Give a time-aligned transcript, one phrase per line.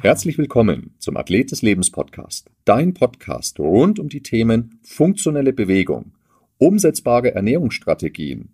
[0.00, 6.12] Herzlich willkommen zum Athlet des Lebens Podcast, dein Podcast rund um die Themen funktionelle Bewegung,
[6.58, 8.50] umsetzbare Ernährungsstrategien,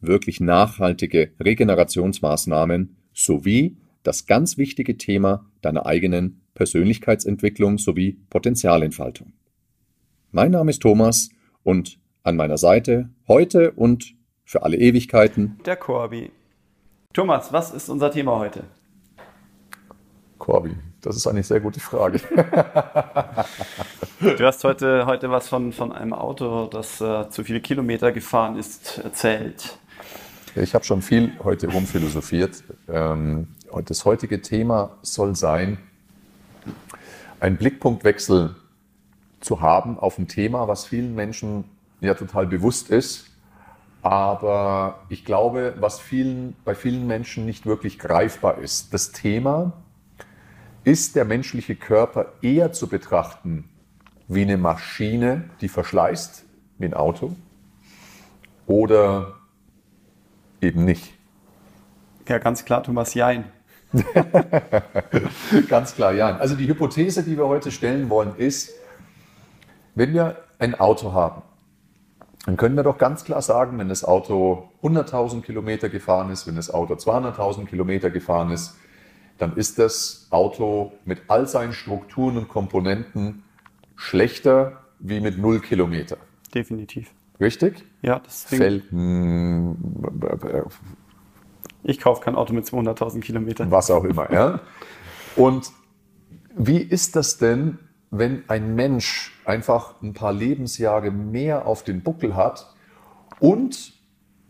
[0.00, 9.32] wirklich nachhaltige Regenerationsmaßnahmen sowie das ganz wichtige Thema deiner eigenen Persönlichkeitsentwicklung sowie Potenzialentfaltung.
[10.36, 11.30] Mein Name ist Thomas
[11.64, 14.14] und an meiner Seite heute und
[14.44, 16.30] für alle Ewigkeiten der Corby.
[17.14, 18.64] Thomas, was ist unser Thema heute?
[20.36, 22.20] Corby, das ist eine sehr gute Frage.
[24.20, 28.58] du hast heute, heute was von, von einem Auto, das äh, zu viele Kilometer gefahren
[28.58, 29.78] ist, erzählt.
[30.54, 32.62] Ich habe schon viel heute rumphilosophiert.
[32.90, 33.46] Ähm,
[33.86, 35.78] das heutige Thema soll sein,
[37.40, 38.54] einen Blickpunktwechsel
[39.40, 41.64] zu haben auf ein Thema, was vielen Menschen
[42.00, 43.30] ja total bewusst ist,
[44.02, 48.94] aber ich glaube, was vielen, bei vielen Menschen nicht wirklich greifbar ist.
[48.94, 49.72] Das Thema,
[50.86, 53.68] ist der menschliche Körper eher zu betrachten
[54.28, 56.44] wie eine Maschine, die verschleißt,
[56.78, 57.34] wie ein Auto,
[58.68, 59.34] oder
[60.60, 61.12] eben nicht?
[62.28, 63.46] Ja, ganz klar, Thomas Jein.
[65.68, 66.36] ganz klar, ja.
[66.36, 68.70] Also die Hypothese, die wir heute stellen wollen, ist,
[69.96, 71.42] wenn wir ein Auto haben,
[72.44, 76.54] dann können wir doch ganz klar sagen, wenn das Auto 100.000 Kilometer gefahren ist, wenn
[76.54, 78.76] das Auto 200.000 Kilometer gefahren ist,
[79.38, 83.42] dann ist das Auto mit all seinen Strukturen und Komponenten
[83.96, 86.18] schlechter wie mit 0 Kilometer.
[86.54, 87.10] Definitiv.
[87.40, 87.84] Richtig?
[88.00, 88.62] Ja, deswegen.
[88.62, 89.76] Fällt, hm,
[91.82, 93.70] ich kaufe kein Auto mit 200.000 Kilometern.
[93.70, 94.60] Was auch immer, ja.
[95.34, 95.70] Und
[96.54, 97.78] wie ist das denn,
[98.10, 102.74] wenn ein Mensch einfach ein paar Lebensjahre mehr auf den Buckel hat
[103.40, 103.92] und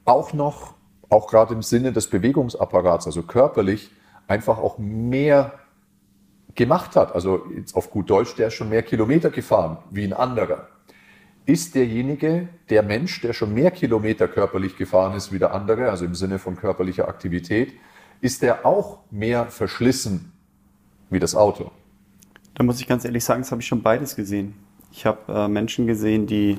[0.04, 0.74] auch noch,
[1.08, 3.90] auch gerade im Sinne des Bewegungsapparats, also körperlich,
[4.28, 5.52] einfach auch mehr
[6.54, 7.14] gemacht hat.
[7.14, 10.68] Also jetzt auf gut Deutsch, der ist schon mehr Kilometer gefahren wie ein anderer.
[11.44, 16.04] Ist derjenige, der Mensch, der schon mehr Kilometer körperlich gefahren ist wie der andere, also
[16.04, 17.74] im Sinne von körperlicher Aktivität,
[18.20, 20.32] ist der auch mehr verschlissen
[21.10, 21.70] wie das Auto?
[22.56, 24.54] Da muss ich ganz ehrlich sagen, das habe ich schon beides gesehen.
[24.90, 26.56] Ich habe äh, Menschen gesehen, die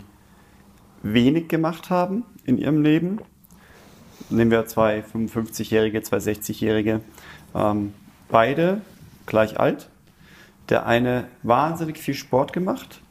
[1.01, 3.17] wenig gemacht haben in ihrem Leben.
[4.29, 7.01] Nehmen wir zwei 55-Jährige, zwei 60-Jährige,
[7.55, 7.95] ähm,
[8.29, 8.81] beide
[9.25, 9.89] gleich alt.
[10.69, 13.01] Der eine wahnsinnig viel Sport gemacht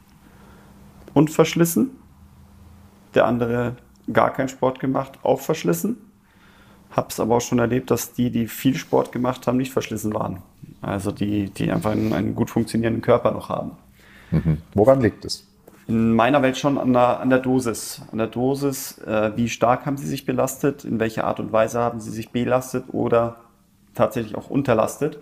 [1.13, 1.89] und verschlissen.
[3.15, 3.75] Der andere
[4.13, 5.97] gar keinen Sport gemacht, auch verschlissen.
[6.91, 10.41] Hab's aber auch schon erlebt, dass die, die viel Sport gemacht haben, nicht verschlissen waren.
[10.81, 13.71] Also die, die einfach einen, einen gut funktionierenden Körper noch haben.
[14.31, 14.59] Mhm.
[14.73, 15.47] Woran liegt es?
[15.87, 18.01] In meiner Welt schon an der, an der Dosis.
[18.11, 21.79] An der Dosis, äh, wie stark haben sie sich belastet, in welcher Art und Weise
[21.79, 23.37] haben sie sich belastet oder
[23.95, 25.19] tatsächlich auch unterlastet.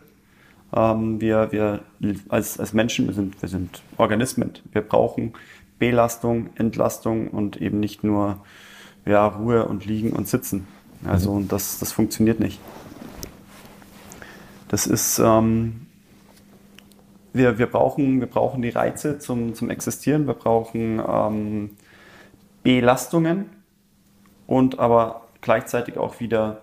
[0.75, 1.81] Ähm, wir, wir
[2.29, 4.51] als, als Menschen, wir sind, wir sind Organismen.
[4.71, 5.33] Wir brauchen
[5.77, 8.37] Belastung, Entlastung und eben nicht nur
[9.05, 10.67] ja, Ruhe und Liegen und Sitzen.
[11.05, 11.47] Also mhm.
[11.47, 12.59] das, das funktioniert nicht.
[14.67, 15.87] Das ist, ähm,
[17.33, 21.69] wir, wir, brauchen, wir brauchen die Reize zum, zum Existieren, wir brauchen ähm,
[22.63, 23.49] Belastungen
[24.47, 26.61] und aber gleichzeitig auch wieder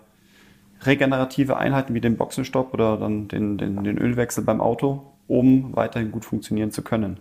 [0.85, 6.11] regenerative Einheiten wie den Boxenstopp oder dann den, den, den Ölwechsel beim Auto, um weiterhin
[6.11, 7.19] gut funktionieren zu können.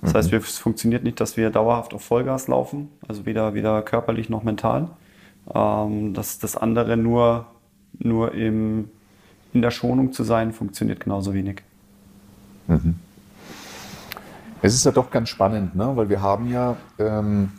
[0.00, 0.16] Das mhm.
[0.16, 4.42] heißt, es funktioniert nicht, dass wir dauerhaft auf Vollgas laufen, also weder, weder körperlich noch
[4.42, 4.88] mental.
[5.54, 7.46] Ähm, das, das andere nur,
[7.98, 8.90] nur im,
[9.52, 11.62] in der Schonung zu sein, funktioniert genauso wenig.
[12.68, 12.96] Mhm.
[14.62, 15.96] Es ist ja doch ganz spannend, ne?
[15.96, 17.52] weil wir haben ja ähm,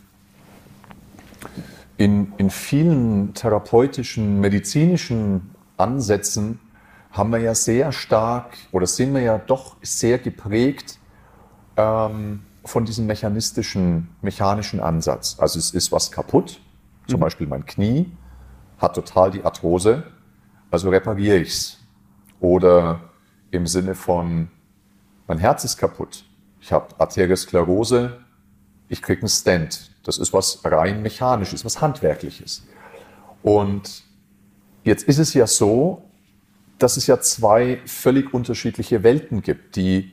[1.96, 6.60] in, in vielen therapeutischen, medizinischen Ansätzen
[7.12, 10.98] haben wir ja sehr stark oder sind wir ja doch sehr geprägt
[11.76, 15.36] ähm, von diesem mechanistischen, mechanischen Ansatz.
[15.38, 16.60] Also es ist was kaputt,
[17.06, 17.22] zum mhm.
[17.22, 18.10] Beispiel mein Knie
[18.78, 20.04] hat total die Arthrose,
[20.70, 21.83] also repariere ich es.
[22.44, 23.00] Oder
[23.52, 24.48] im Sinne von,
[25.26, 26.26] mein Herz ist kaputt,
[26.60, 28.18] ich habe Arteriosklerose,
[28.90, 29.90] ich kriege einen Stent.
[30.02, 32.66] Das ist was rein mechanisches, was handwerkliches.
[33.42, 34.04] Und
[34.82, 36.02] jetzt ist es ja so,
[36.78, 40.12] dass es ja zwei völlig unterschiedliche Welten gibt, die,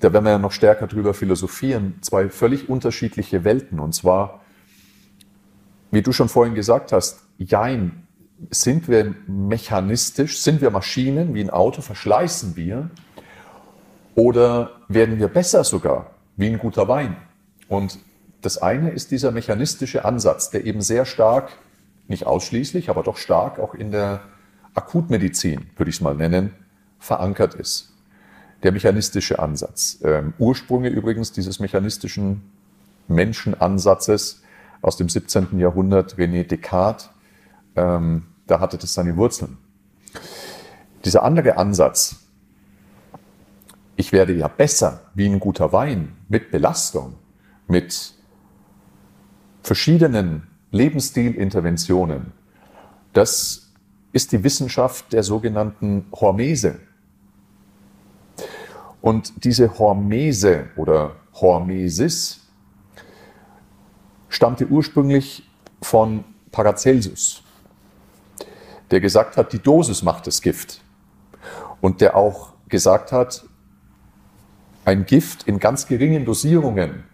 [0.00, 3.80] da werden wir ja noch stärker drüber philosophieren, zwei völlig unterschiedliche Welten.
[3.80, 4.42] Und zwar,
[5.90, 8.06] wie du schon vorhin gesagt hast, jein,
[8.50, 12.90] sind wir mechanistisch, sind wir Maschinen wie ein Auto, verschleißen wir?
[14.14, 16.12] Oder werden wir besser sogar?
[16.36, 17.16] wie ein guter Wein.
[17.68, 17.98] Und
[18.40, 21.50] das eine ist dieser mechanistische Ansatz, der eben sehr stark,
[22.08, 24.20] nicht ausschließlich, aber doch stark auch in der
[24.74, 26.54] Akutmedizin, würde ich es mal nennen,
[26.98, 27.94] verankert ist.
[28.62, 29.98] Der mechanistische Ansatz.
[30.02, 32.42] Ähm, Ursprünge übrigens dieses mechanistischen
[33.08, 34.42] Menschenansatzes
[34.82, 35.58] aus dem 17.
[35.58, 37.10] Jahrhundert, René Descartes,
[37.76, 39.58] ähm, da hatte das seine Wurzeln.
[41.04, 42.16] Dieser andere Ansatz,
[43.96, 47.14] ich werde ja besser wie ein guter Wein mit Belastung,
[47.66, 48.14] mit
[49.62, 52.32] verschiedenen Lebensstilinterventionen,
[53.12, 53.72] das
[54.12, 56.80] ist die Wissenschaft der sogenannten Hormese.
[59.00, 62.40] Und diese Hormese oder Hormesis
[64.28, 65.48] stammte ursprünglich
[65.82, 67.42] von Paracelsus,
[68.92, 70.82] der gesagt hat, die Dosis macht das Gift.
[71.80, 73.44] Und der auch gesagt hat,
[74.84, 77.04] ein Gift in ganz geringen Dosierungen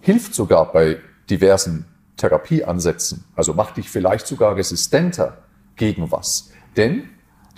[0.00, 0.98] hilft sogar bei
[1.28, 1.86] diversen
[2.16, 3.24] Therapieansätzen.
[3.34, 5.38] Also macht dich vielleicht sogar resistenter
[5.74, 6.52] gegen was.
[6.76, 7.08] Denn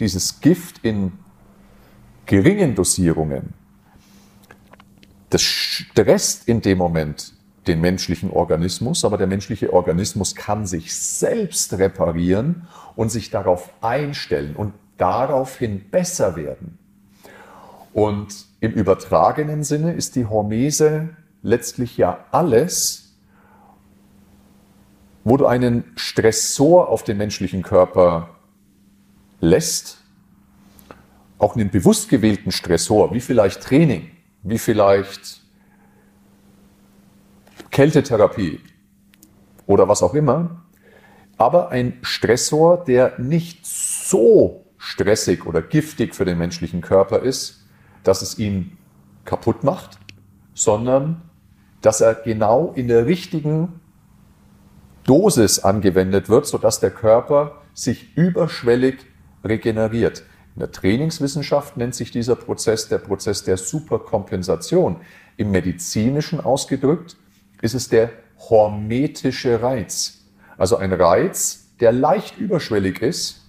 [0.01, 1.13] dieses Gift in
[2.27, 3.53] geringen Dosierungen,
[5.31, 7.35] das stresst in dem Moment
[7.69, 12.67] den menschlichen Organismus, aber der menschliche Organismus kann sich selbst reparieren
[12.97, 16.79] und sich darauf einstellen und daraufhin besser werden.
[17.93, 21.11] Und im übertragenen Sinne ist die Hormese
[21.43, 23.17] letztlich ja alles,
[25.25, 28.31] wo du einen Stressor auf den menschlichen Körper
[29.41, 29.99] lässt,
[31.39, 34.11] auch einen bewusst gewählten Stressor, wie vielleicht Training,
[34.43, 35.43] wie vielleicht
[37.79, 38.59] Kältetherapie
[39.69, 40.65] oder was auch immer,
[41.37, 47.69] aber ein Stressor, der nicht so stressig oder giftig für den menschlichen Körper ist,
[48.03, 48.77] dass es ihn
[49.25, 50.01] kaputt macht,
[50.55, 51.23] sondern
[51.81, 53.79] dass er genau in der richtigen
[55.05, 59.07] Dosis angewendet wird, sodass der Körper sich überschwellig
[59.45, 60.25] regeneriert.
[60.57, 64.97] In der Trainingswissenschaft nennt sich dieser Prozess der Prozess der Superkompensation.
[65.37, 67.17] Im medizinischen ausgedrückt
[67.63, 68.11] ist es der
[68.51, 70.25] hormetische Reiz.
[70.57, 73.47] Also ein Reiz, der leicht überschwellig ist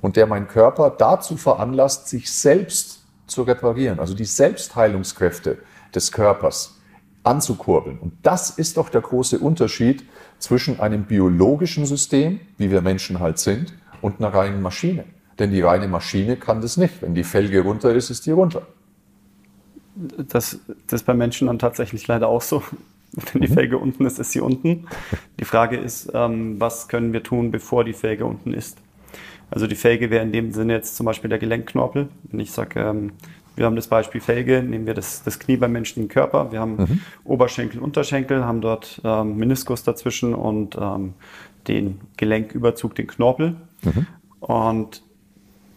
[0.00, 4.00] und der meinen Körper dazu veranlasst, sich selbst zu reparieren.
[4.00, 5.58] Also die Selbstheilungskräfte
[5.94, 6.80] des Körpers
[7.22, 7.98] anzukurbeln.
[7.98, 10.04] Und das ist doch der große Unterschied
[10.38, 15.04] zwischen einem biologischen System, wie wir Menschen halt sind, und einer reinen Maschine.
[15.38, 17.00] Denn die reine Maschine kann das nicht.
[17.00, 18.66] Wenn die Felge runter ist, ist die runter.
[19.94, 22.62] Das, das ist bei Menschen dann tatsächlich leider auch so.
[23.32, 23.54] Wenn die mhm.
[23.54, 24.86] Felge unten ist, ist sie unten.
[25.38, 28.78] Die Frage ist, ähm, was können wir tun, bevor die Felge unten ist?
[29.50, 32.08] Also die Felge wäre in dem Sinne jetzt zum Beispiel der Gelenkknorpel.
[32.24, 33.12] Wenn ich sage, ähm,
[33.54, 36.50] wir haben das Beispiel Felge, nehmen wir das, das Knie beim menschlichen Körper.
[36.50, 37.00] Wir haben mhm.
[37.22, 41.14] Oberschenkel, Unterschenkel, haben dort ähm, Meniskus dazwischen und ähm,
[41.68, 43.54] den Gelenküberzug, den Knorpel.
[43.82, 44.06] Mhm.
[44.40, 45.03] Und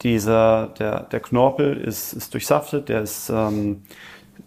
[0.01, 3.83] dieser, der, der Knorpel ist, ist durchsaftet, der ist, ähm,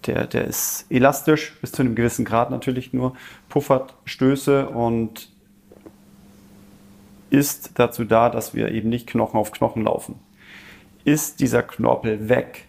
[0.06, 3.14] der, der ist elastisch, bis zu einem gewissen Grad natürlich nur,
[3.48, 5.30] puffert Stöße und
[7.30, 10.16] ist dazu da, dass wir eben nicht Knochen auf Knochen laufen.
[11.04, 12.66] Ist dieser Knorpel weg,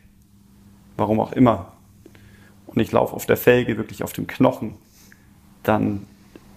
[0.97, 1.73] warum auch immer,
[2.67, 4.75] und ich laufe auf der Felge wirklich auf dem Knochen,
[5.63, 6.05] dann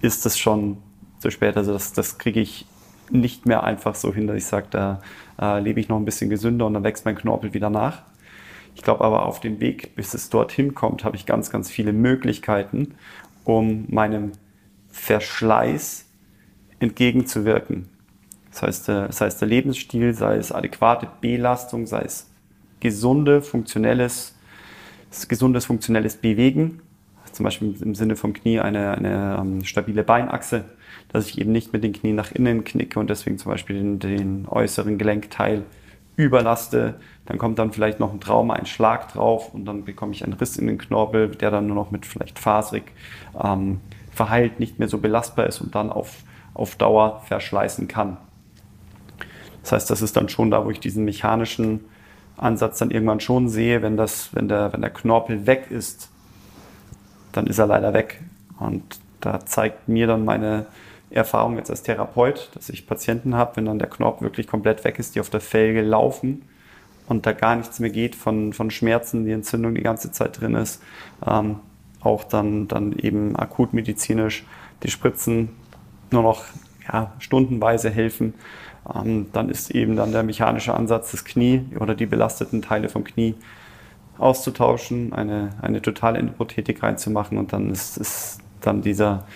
[0.00, 0.78] ist es schon
[1.18, 1.56] zu spät.
[1.56, 2.66] Also das, das kriege ich
[3.10, 5.00] nicht mehr einfach so hin, dass ich sage, da
[5.40, 8.02] äh, lebe ich noch ein bisschen gesünder und dann wächst mein Knorpel wieder nach.
[8.74, 11.92] Ich glaube aber auf dem Weg, bis es dorthin kommt, habe ich ganz, ganz viele
[11.92, 12.94] Möglichkeiten,
[13.44, 14.32] um meinem
[14.88, 16.06] Verschleiß
[16.80, 17.88] entgegenzuwirken.
[18.50, 22.30] Das heißt, äh, das heißt der Lebensstil, sei es adäquate Belastung, sei es
[22.80, 24.36] gesunde, funktionelles,
[25.28, 26.82] gesundes, funktionelles Bewegen,
[27.34, 30.64] zum Beispiel im Sinne vom Knie eine, eine ähm, stabile Beinachse,
[31.12, 33.98] dass ich eben nicht mit den Knien nach innen knicke und deswegen zum Beispiel den,
[33.98, 35.64] den äußeren Gelenkteil
[36.16, 36.94] überlaste.
[37.26, 40.34] Dann kommt dann vielleicht noch ein Trauma, ein Schlag drauf und dann bekomme ich einen
[40.34, 42.84] Riss in den Knorpel, der dann nur noch mit vielleicht fasrig
[43.42, 43.80] ähm,
[44.12, 46.22] verheilt, nicht mehr so belastbar ist und dann auf,
[46.54, 48.16] auf Dauer verschleißen kann.
[49.62, 51.80] Das heißt, das ist dann schon da, wo ich diesen mechanischen
[52.36, 56.10] Ansatz dann irgendwann schon sehe, wenn, das, wenn, der, wenn der Knorpel weg ist,
[57.36, 58.20] dann ist er leider weg.
[58.58, 58.82] Und
[59.20, 60.66] da zeigt mir dann meine
[61.10, 64.98] Erfahrung jetzt als Therapeut, dass ich Patienten habe, wenn dann der Knorpel wirklich komplett weg
[64.98, 66.42] ist, die auf der Felge laufen
[67.06, 70.54] und da gar nichts mehr geht von, von Schmerzen, die Entzündung die ganze Zeit drin
[70.54, 70.82] ist,
[71.26, 71.56] ähm,
[72.00, 74.44] auch dann, dann eben akut medizinisch
[74.82, 75.50] die Spritzen
[76.10, 76.44] nur noch
[76.92, 78.34] ja, stundenweise helfen.
[78.94, 83.04] Ähm, dann ist eben dann der mechanische Ansatz das Knie oder die belasteten Teile vom
[83.04, 83.34] Knie
[84.18, 89.26] auszutauschen, eine, eine totale Endoprothetik reinzumachen und dann ist, ist dann dieser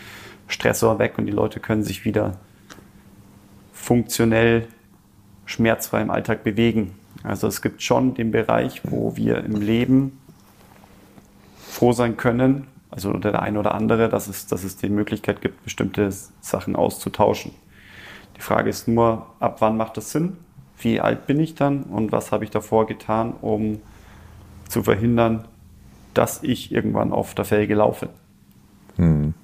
[0.47, 2.37] Stressor weg und die Leute können sich wieder
[3.73, 4.67] funktionell
[5.47, 6.95] schmerzfrei im Alltag bewegen.
[7.23, 10.19] Also es gibt schon den Bereich, wo wir im Leben
[11.67, 15.63] froh sein können, also der eine oder andere, dass es, dass es die Möglichkeit gibt,
[15.65, 17.53] bestimmte Sachen auszutauschen.
[18.37, 20.37] Die Frage ist nur, ab wann macht das Sinn?
[20.81, 23.81] Wie alt bin ich dann und was habe ich davor getan, um
[24.69, 25.47] zu verhindern,
[26.15, 28.09] dass ich irgendwann auf der Felge laufe?
[28.97, 29.35] Hm.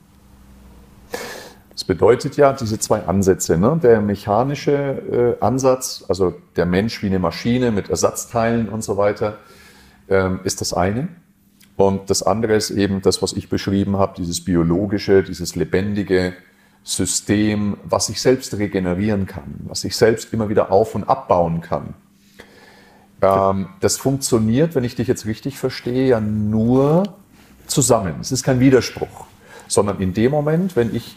[1.70, 3.78] Das bedeutet ja, diese zwei Ansätze, ne?
[3.82, 9.38] der mechanische äh, Ansatz, also der Mensch wie eine Maschine mit Ersatzteilen und so weiter,
[10.08, 11.08] ähm, ist das eine.
[11.76, 16.34] Und das andere ist eben das, was ich beschrieben habe, dieses biologische, dieses lebendige
[16.84, 21.94] System, was sich selbst regenerieren kann, was sich selbst immer wieder auf und abbauen kann.
[23.22, 27.14] Ähm, das funktioniert, wenn ich dich jetzt richtig verstehe, ja nur
[27.66, 28.16] zusammen.
[28.20, 29.26] Es ist kein Widerspruch,
[29.68, 31.16] sondern in dem Moment, wenn ich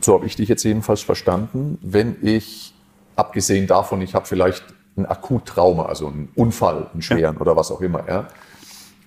[0.00, 1.78] so habe ich dich jetzt jedenfalls verstanden.
[1.82, 2.74] Wenn ich,
[3.16, 4.64] abgesehen davon, ich habe vielleicht
[4.96, 7.40] ein Akuttrauma, also einen Unfall, einen schweren ja.
[7.40, 8.28] oder was auch immer, ja,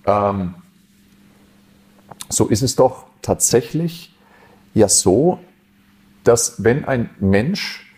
[0.06, 0.54] ähm,
[2.28, 4.14] so ist es doch tatsächlich
[4.74, 5.40] ja so,
[6.22, 7.89] dass wenn ein Mensch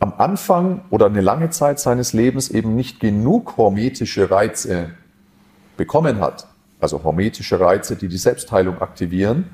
[0.00, 4.90] am Anfang oder eine lange Zeit seines Lebens eben nicht genug hormetische Reize
[5.76, 6.46] bekommen hat,
[6.80, 9.46] also hormetische Reize, die die Selbstheilung aktivieren,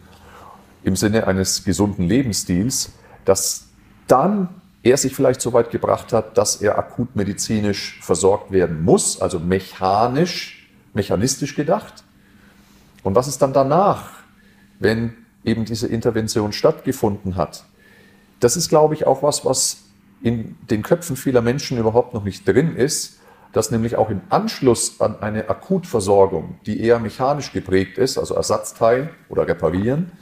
[0.82, 2.92] im Sinne eines gesunden Lebensstils,
[3.24, 3.68] dass
[4.06, 4.48] dann
[4.82, 9.40] er sich vielleicht so weit gebracht hat, dass er akut medizinisch versorgt werden muss, also
[9.40, 12.04] mechanisch, mechanistisch gedacht.
[13.02, 14.10] Und was ist dann danach,
[14.78, 17.64] wenn eben diese Intervention stattgefunden hat?
[18.40, 19.83] Das ist, glaube ich, auch was, was
[20.24, 23.20] in den Köpfen vieler Menschen überhaupt noch nicht drin ist,
[23.52, 29.10] dass nämlich auch im Anschluss an eine Akutversorgung, die eher mechanisch geprägt ist, also Ersatzteil
[29.28, 30.12] oder reparieren,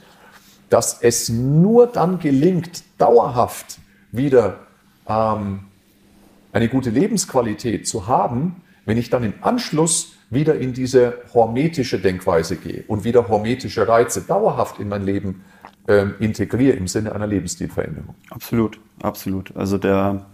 [0.69, 3.79] dass es nur dann gelingt, dauerhaft
[4.11, 4.59] wieder
[5.07, 5.67] ähm,
[6.51, 12.57] eine gute Lebensqualität zu haben, wenn ich dann im Anschluss wieder in diese hormetische Denkweise
[12.57, 15.45] gehe und wieder hormetische Reize dauerhaft in mein Leben
[15.87, 18.15] ähm, integriere im Sinne einer Lebensstilveränderung.
[18.29, 19.55] Absolut, absolut.
[19.55, 20.25] Also der,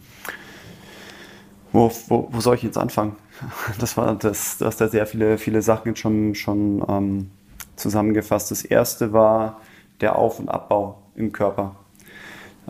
[1.72, 3.16] wo, wo, wo soll ich jetzt anfangen?
[3.80, 7.32] Das war das, du da sehr viele, viele Sachen jetzt schon, schon ähm,
[7.78, 8.52] zusammengefasst.
[8.52, 9.62] Das erste war,
[10.02, 11.76] der Auf- und Abbau im Körper,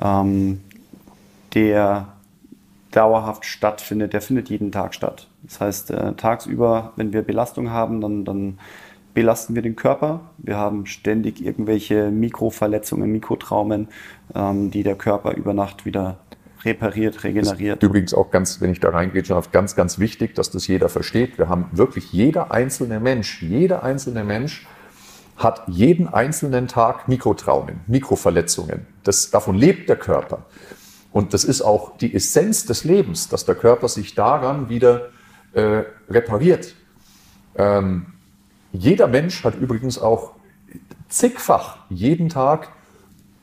[0.01, 0.61] ähm,
[1.53, 2.13] der
[2.91, 5.27] dauerhaft stattfindet, der findet jeden Tag statt.
[5.43, 8.59] Das heißt, äh, tagsüber, wenn wir Belastung haben, dann, dann
[9.13, 10.31] belasten wir den Körper.
[10.37, 13.89] Wir haben ständig irgendwelche Mikroverletzungen, Mikrotraumen,
[14.35, 16.17] ähm, die der Körper über Nacht wieder
[16.63, 17.81] repariert, regeneriert.
[17.83, 21.37] übrigens auch ganz, wenn ich da reingehe, schon ganz, ganz wichtig, dass das jeder versteht.
[21.37, 24.67] Wir haben wirklich jeder einzelne Mensch, jeder einzelne Mensch
[25.37, 28.85] hat jeden einzelnen Tag Mikrotraumen, Mikroverletzungen.
[29.03, 30.45] Das, davon lebt der Körper.
[31.11, 35.09] Und das ist auch die Essenz des Lebens, dass der Körper sich daran wieder
[35.53, 36.75] äh, repariert.
[37.55, 38.07] Ähm,
[38.71, 40.33] jeder Mensch hat übrigens auch
[41.07, 42.69] zigfach jeden Tag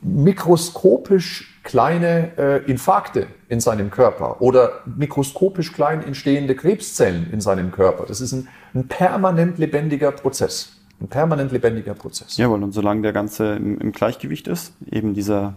[0.01, 8.05] mikroskopisch kleine äh, Infarkte in seinem Körper oder mikroskopisch klein entstehende Krebszellen in seinem Körper.
[8.05, 10.77] Das ist ein, ein permanent lebendiger Prozess.
[11.01, 12.37] Ein permanent lebendiger Prozess.
[12.37, 15.55] Jawohl, und solange der Ganze im, im Gleichgewicht ist, eben dieser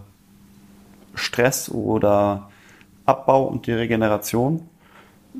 [1.15, 2.49] Stress oder
[3.05, 4.67] Abbau und die Regeneration,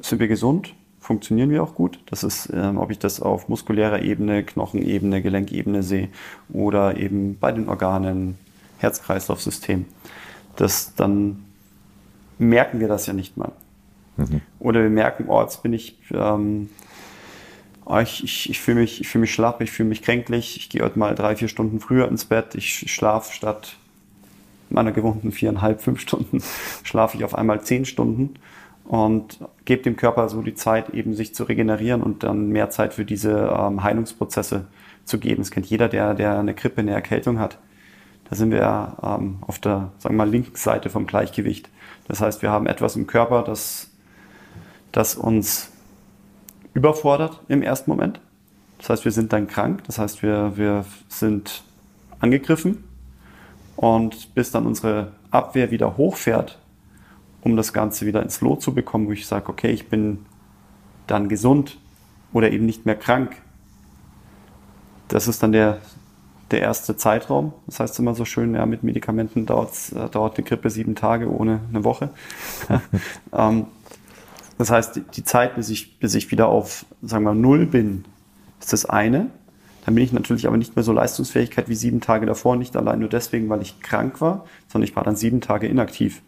[0.01, 1.99] sind wir gesund, funktionieren wir auch gut.
[2.05, 6.07] Das ist, ähm, ob ich das auf muskulärer Ebene, Knochenebene, Gelenkebene sehe
[6.53, 8.37] oder eben bei den Organen,
[8.79, 9.85] Herz-Kreislauf-System.
[10.55, 11.43] Das, dann
[12.37, 13.51] merken wir das ja nicht mal.
[14.17, 14.41] Mhm.
[14.59, 16.69] Oder wir merken, oh, jetzt bin ich ähm,
[17.85, 20.83] oh, ich, ich, ich fühle mich, fühl mich schlapp, ich fühle mich kränklich, ich gehe
[20.83, 23.75] heute mal drei, vier Stunden früher ins Bett, ich schlafe statt
[24.69, 26.41] meiner gewohnten viereinhalb, fünf Stunden,
[26.83, 28.35] schlafe ich auf einmal zehn Stunden
[28.85, 32.93] und gebe dem Körper so die Zeit, eben sich zu regenerieren und dann mehr Zeit
[32.93, 34.65] für diese ähm, Heilungsprozesse
[35.05, 35.41] zu geben.
[35.41, 37.57] Das kennt jeder, der, der eine Grippe, eine Erkältung hat.
[38.29, 41.69] Da sind wir ähm, auf der, sagen wir mal, linken Seite vom Gleichgewicht.
[42.07, 43.89] Das heißt, wir haben etwas im Körper, das,
[44.91, 45.71] das uns
[46.73, 48.19] überfordert im ersten Moment.
[48.77, 51.63] Das heißt, wir sind dann krank, das heißt, wir, wir sind
[52.19, 52.83] angegriffen
[53.75, 56.57] und bis dann unsere Abwehr wieder hochfährt,
[57.41, 60.25] um das Ganze wieder ins Lot zu bekommen, wo ich sage, okay, ich bin
[61.07, 61.77] dann gesund
[62.33, 63.35] oder eben nicht mehr krank.
[65.07, 65.79] Das ist dann der,
[66.51, 67.53] der erste Zeitraum.
[67.65, 71.29] Das heißt immer so schön, ja, mit Medikamenten dauert, äh, dauert eine Grippe sieben Tage
[71.29, 72.09] ohne eine Woche.
[73.33, 73.65] ähm,
[74.57, 78.05] Das heißt, die Zeit, bis ich, bis ich wieder auf, sagen wir, Null bin,
[78.59, 79.31] ist das eine.
[79.85, 82.99] Dann bin ich natürlich aber nicht mehr so Leistungsfähigkeit wie sieben Tage davor, nicht allein
[82.99, 86.21] nur deswegen, weil ich krank war, sondern ich war dann sieben Tage inaktiv.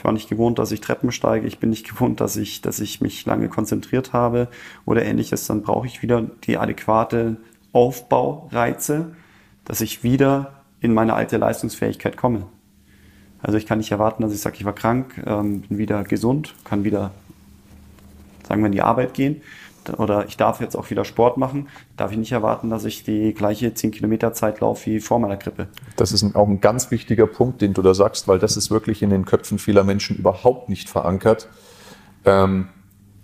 [0.00, 1.46] Ich war nicht gewohnt, dass ich Treppen steige.
[1.46, 4.48] Ich bin nicht gewohnt, dass ich, dass ich mich lange konzentriert habe
[4.86, 5.46] oder ähnliches.
[5.46, 7.36] Dann brauche ich wieder die adäquate
[7.72, 9.14] Aufbaureize,
[9.66, 12.46] dass ich wieder in meine alte Leistungsfähigkeit komme.
[13.42, 16.54] Also ich kann nicht erwarten, dass ich sage, ich war krank, ähm, bin wieder gesund,
[16.64, 17.10] kann wieder,
[18.48, 19.42] sagen wir, in die Arbeit gehen
[19.98, 23.34] oder ich darf jetzt auch wieder Sport machen, darf ich nicht erwarten, dass ich die
[23.34, 25.68] gleiche 10 Kilometer Zeit laufe wie vor meiner Grippe.
[25.96, 29.02] Das ist auch ein ganz wichtiger Punkt, den du da sagst, weil das ist wirklich
[29.02, 31.48] in den Köpfen vieler Menschen überhaupt nicht verankert.
[32.24, 32.68] Ähm,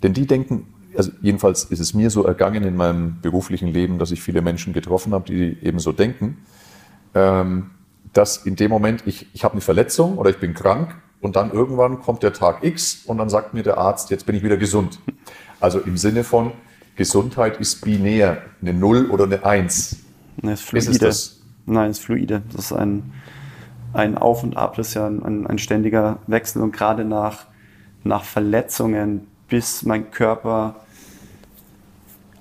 [0.03, 4.11] denn die denken, also jedenfalls ist es mir so ergangen in meinem beruflichen Leben, dass
[4.11, 6.37] ich viele Menschen getroffen habe, die eben so denken,
[7.13, 7.71] ähm,
[8.13, 11.51] dass in dem Moment ich, ich habe eine Verletzung oder ich bin krank und dann
[11.51, 14.57] irgendwann kommt der Tag X und dann sagt mir der Arzt, jetzt bin ich wieder
[14.57, 14.99] gesund.
[15.59, 16.51] Also im Sinne von,
[16.95, 19.97] Gesundheit ist binär, eine Null oder eine Eins.
[20.41, 20.85] Ne, ist fluide.
[20.85, 21.41] Ist es das?
[21.65, 22.41] Nein, es ist fluide.
[22.53, 23.13] Das ist ein,
[23.93, 27.45] ein Auf und Ab, das ist ja ein, ein ständiger Wechsel und gerade nach,
[28.03, 30.75] nach Verletzungen, bis mein Körper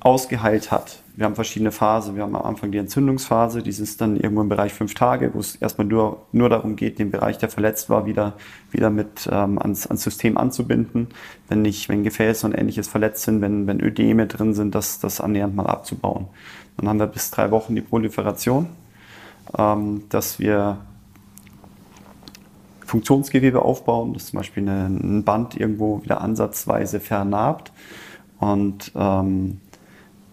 [0.00, 2.14] ausgeheilt hat, wir haben verschiedene Phasen.
[2.14, 5.38] Wir haben am Anfang die Entzündungsphase, die ist dann irgendwo im Bereich fünf Tage, wo
[5.38, 8.34] es erstmal nur, nur darum geht, den Bereich, der verletzt war, wieder,
[8.70, 11.08] wieder mit ähm, ans, ans System anzubinden.
[11.48, 15.22] Wenn nicht, wenn Gefäße und ähnliches verletzt sind, wenn, wenn Ödeme drin sind, das, das
[15.22, 16.26] annähernd mal abzubauen.
[16.76, 18.66] Dann haben wir bis drei Wochen die Proliferation,
[19.56, 20.76] ähm, dass wir
[22.84, 27.72] Funktionsgewebe aufbauen, dass zum Beispiel ein Band irgendwo wieder ansatzweise vernarbt
[28.38, 29.60] und ähm,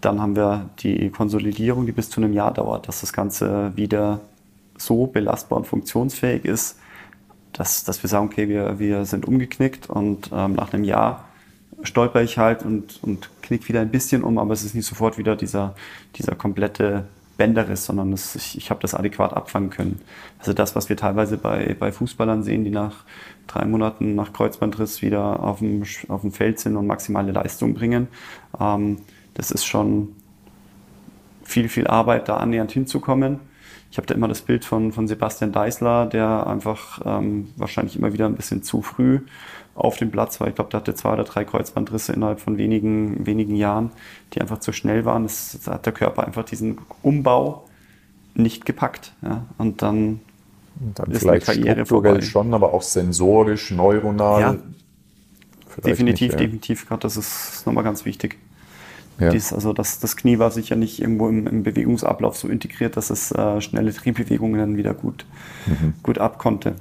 [0.04, 4.20] dann haben wir die Konsolidierung, die bis zu einem Jahr dauert, dass das Ganze wieder
[4.76, 6.78] so belastbar und funktionsfähig ist,
[7.52, 11.24] dass, dass wir sagen, okay, wir, wir sind umgeknickt und ähm, nach einem Jahr
[11.82, 15.18] stolper ich halt und, und knick wieder ein bisschen um, aber es ist nicht sofort
[15.18, 15.74] wieder dieser,
[16.16, 17.04] dieser komplette
[17.36, 20.00] Bänderriss, sondern es, ich, ich habe das adäquat abfangen können.
[20.38, 23.04] Also das, was wir teilweise bei, bei Fußballern sehen, die nach
[23.46, 28.08] drei Monaten nach Kreuzbandriss wieder auf dem, auf dem Feld sind und maximale Leistung bringen,
[28.60, 28.98] ähm,
[29.34, 30.14] das ist schon
[31.42, 33.40] viel, viel Arbeit, da annähernd hinzukommen.
[33.90, 38.12] Ich habe da immer das Bild von, von Sebastian Deißler, der einfach ähm, wahrscheinlich immer
[38.12, 39.20] wieder ein bisschen zu früh
[39.76, 40.48] auf dem Platz war.
[40.48, 43.90] Ich glaube, der hatte zwei oder drei Kreuzbandrisse innerhalb von wenigen, wenigen Jahren,
[44.32, 45.24] die einfach zu schnell waren.
[45.24, 47.68] Das, das hat der Körper einfach diesen Umbau
[48.34, 49.12] nicht gepackt.
[49.22, 49.44] Ja?
[49.58, 50.20] Und dann,
[50.80, 52.26] Und dann ist vielleicht eine Karriere strukturell vorbei.
[52.26, 54.40] schon, aber auch sensorisch, neuronal.
[54.40, 54.56] Ja,
[55.84, 56.38] definitiv, nicht, ja.
[56.38, 56.88] definitiv.
[56.88, 58.38] Gerade das ist nochmal ganz wichtig.
[59.18, 59.30] Ja.
[59.30, 63.10] Dies, also das, das Knie war sicher nicht irgendwo im, im Bewegungsablauf so integriert, dass
[63.10, 65.24] es äh, schnelle Drehbewegungen dann wieder gut,
[65.66, 65.94] mhm.
[66.02, 66.74] gut abkonnte.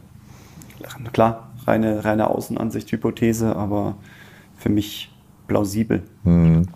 [1.14, 3.96] Klar, reine, reine Außenansicht, Hypothese, aber
[4.58, 5.12] für mich
[5.48, 6.04] plausibel.
[6.24, 6.68] Mhm.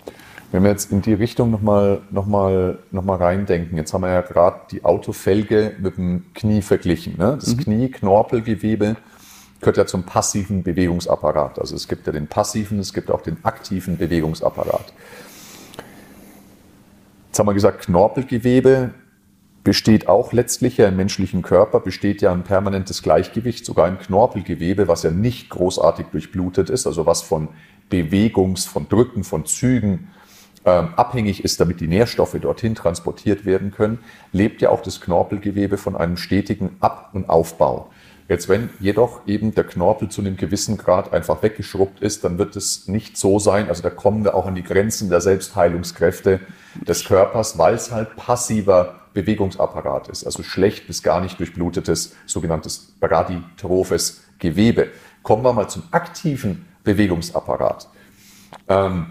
[0.51, 4.11] Wenn wir jetzt in die Richtung nochmal noch mal, noch mal reindenken, jetzt haben wir
[4.11, 7.17] ja gerade die Autofelge mit dem Knie verglichen.
[7.17, 7.37] Ne?
[7.39, 7.59] Das mhm.
[7.59, 8.95] Knie, Knorpelgewebe,
[9.59, 11.59] gehört ja zum passiven Bewegungsapparat.
[11.59, 14.93] Also es gibt ja den passiven, es gibt auch den aktiven Bewegungsapparat.
[17.37, 18.95] Jetzt haben wir gesagt, Knorpelgewebe
[19.63, 24.87] besteht auch letztlich ja im menschlichen Körper, besteht ja ein permanentes Gleichgewicht, sogar im Knorpelgewebe,
[24.87, 27.49] was ja nicht großartig durchblutet ist, also was von
[27.91, 30.07] Bewegungs-, von Drücken, von Zügen
[30.65, 33.99] ähm, abhängig ist, damit die Nährstoffe dorthin transportiert werden können,
[34.31, 37.91] lebt ja auch das Knorpelgewebe von einem stetigen Ab- und Aufbau.
[38.29, 42.57] Jetzt, wenn jedoch eben der Knorpel zu einem gewissen Grad einfach weggeschrubbt ist, dann wird
[42.57, 43.69] es nicht so sein.
[43.69, 46.41] Also da kommen wir auch an die Grenzen der Selbstheilungskräfte
[46.85, 52.93] des Körpers, weil es halt passiver Bewegungsapparat ist, also schlecht bis gar nicht durchblutetes sogenanntes
[52.99, 54.89] braditrophes Gewebe.
[55.23, 57.89] Kommen wir mal zum aktiven Bewegungsapparat.
[58.67, 59.07] Ähm,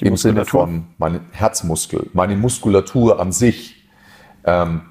[0.00, 3.86] Im Sinne von meinem Herzmuskel, meine Muskulatur an sich.
[4.44, 4.82] Ähm,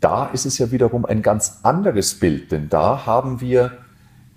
[0.00, 3.78] da ist es ja wiederum ein ganz anderes Bild, denn da haben wir,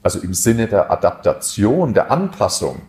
[0.03, 2.81] also im Sinne der Adaptation, der Anpassung,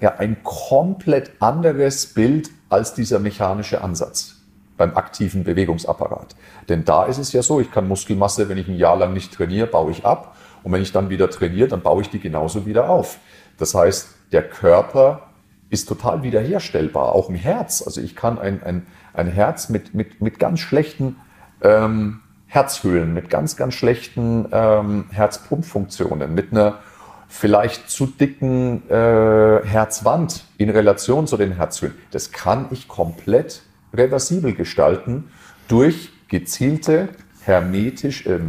[0.00, 4.36] ja ein komplett anderes Bild als dieser mechanische Ansatz
[4.76, 6.34] beim aktiven Bewegungsapparat.
[6.68, 9.32] Denn da ist es ja so, ich kann Muskelmasse, wenn ich ein Jahr lang nicht
[9.32, 10.36] trainiere, baue ich ab.
[10.64, 13.18] Und wenn ich dann wieder trainiere, dann baue ich die genauso wieder auf.
[13.58, 15.28] Das heißt, der Körper
[15.70, 17.82] ist total wiederherstellbar, auch ein Herz.
[17.84, 21.16] Also ich kann ein, ein, ein Herz mit, mit, mit ganz schlechten
[21.62, 26.80] ähm, Herzhöhlen, mit ganz, ganz schlechten ähm, Herzpumpfunktionen, mit einer
[27.28, 31.94] vielleicht zu dicken äh, Herzwand in Relation zu den Herzhöhlen.
[32.10, 33.62] Das kann ich komplett
[33.94, 35.30] reversibel gestalten
[35.66, 37.08] durch gezielte,
[37.40, 38.40] hermetisch, äh,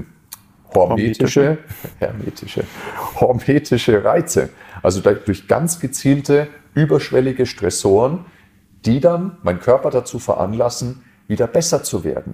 [0.74, 1.60] hormetische,
[2.00, 2.66] hermetische,
[3.20, 4.50] hormetische Reize.
[4.82, 8.26] Also durch ganz gezielte, überschwellige Stressoren,
[8.86, 12.34] die dann meinen Körper dazu veranlassen, wieder besser zu werden.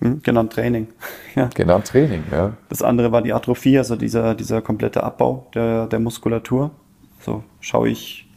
[0.00, 0.88] Hm, genannt Training.
[1.36, 1.48] Ja.
[1.54, 2.54] Genannt Training, ja.
[2.68, 6.72] Das andere war die Atrophie, also dieser, dieser komplette Abbau der, der Muskulatur.
[7.20, 8.28] So schaue ich,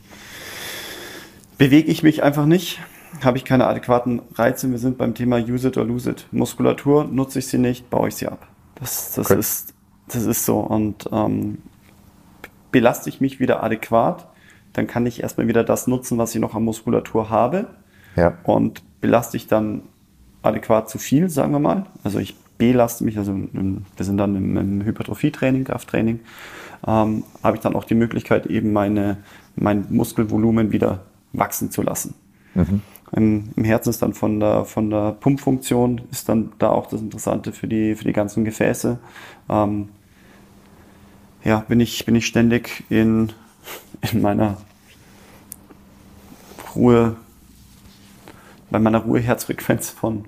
[1.58, 2.80] bewege ich mich einfach nicht,
[3.24, 4.70] habe ich keine adäquaten Reize.
[4.70, 6.28] Wir sind beim Thema Use it or lose it.
[6.32, 8.48] Muskulatur nutze ich sie nicht, baue ich sie ab.
[8.76, 9.40] Das, das, okay.
[9.40, 9.74] ist,
[10.08, 10.60] das ist so.
[10.60, 11.60] Und ähm,
[12.72, 14.28] belaste ich mich wieder adäquat,
[14.74, 17.68] dann kann ich erstmal wieder das nutzen, was ich noch an Muskulatur habe.
[18.16, 18.38] Ja.
[18.44, 19.84] Und belaste ich dann
[20.44, 21.86] adäquat zu viel, sagen wir mal.
[22.04, 26.20] Also ich belaste mich, also im, wir sind dann im, im Hypertrophietraining, Krafttraining,
[26.86, 29.18] ähm, habe ich dann auch die Möglichkeit, eben meine,
[29.56, 32.14] mein Muskelvolumen wieder wachsen zu lassen.
[32.54, 32.82] Mhm.
[33.16, 37.02] Im, Im, Herzen ist dann von der, von der Pumpfunktion ist dann da auch das
[37.02, 39.00] Interessante für die, für die ganzen Gefäße.
[39.50, 39.90] Ähm,
[41.44, 43.32] ja, bin ich, bin ich ständig in,
[44.12, 44.58] in meiner
[46.76, 47.16] Ruhe,
[48.72, 50.26] bei meiner Ruheherzfrequenz von,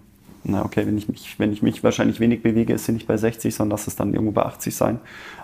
[0.48, 3.18] na okay, wenn ich mich, wenn ich mich wahrscheinlich wenig bewege, ist sie nicht bei
[3.18, 5.00] 60, sondern lass es dann irgendwo bei 80 sein.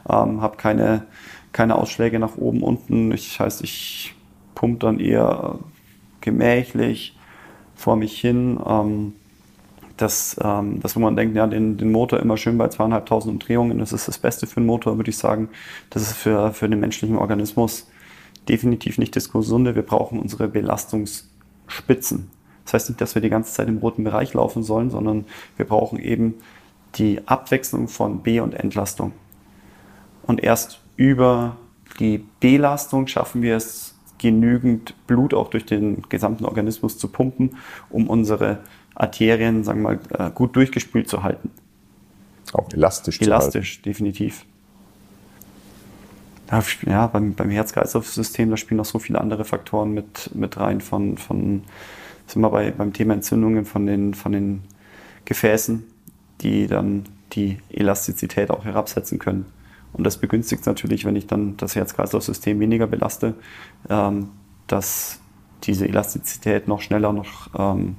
[0.10, 1.06] Ähm, habe keine,
[1.52, 3.12] keine Ausschläge nach oben, unten.
[3.12, 4.14] Ich heißt, ich
[4.56, 5.60] pumpe dann eher
[6.22, 7.18] gemächlich
[7.76, 8.60] vor mich hin.
[8.66, 9.14] Ähm,
[9.98, 13.80] das, ähm, das, wo man denkt, ja, den, den Motor immer schön bei zweieinhalbtausend Umdrehungen,
[13.80, 15.50] das ist das Beste für einen Motor, würde ich sagen.
[15.90, 17.90] Das ist für, für den menschlichen Organismus
[18.50, 19.76] definitiv nicht das Gesunde.
[19.76, 22.30] Wir brauchen unsere Belastungsspitzen.
[22.72, 25.26] Das heißt nicht, dass wir die ganze Zeit im roten Bereich laufen sollen, sondern
[25.58, 26.36] wir brauchen eben
[26.96, 29.12] die Abwechslung von B- und Entlastung.
[30.24, 31.58] Und erst über
[32.00, 37.58] die Belastung schaffen wir es, genügend Blut auch durch den gesamten Organismus zu pumpen,
[37.90, 38.60] um unsere
[38.94, 41.50] Arterien, sagen wir mal, äh, gut durchgespült zu halten.
[42.54, 43.20] Auch elastisch.
[43.20, 43.84] Elastisch, zu halten.
[43.90, 44.46] definitiv.
[46.86, 51.18] Ja, beim, beim Herz-Kreislauf-System, da spielen noch so viele andere Faktoren mit, mit rein, von,
[51.18, 51.64] von
[52.28, 54.62] sind wir bei, beim Thema Entzündungen von den, von den
[55.26, 55.84] Gefäßen,
[56.42, 57.04] die dann
[57.34, 59.46] die Elastizität auch herabsetzen können.
[59.94, 63.36] Und das begünstigt natürlich, wenn ich dann das Herz-Kreislauf-System weniger belaste,
[63.90, 64.30] ähm,
[64.68, 65.20] dass
[65.64, 67.98] diese Elastizität noch schneller, noch, ähm,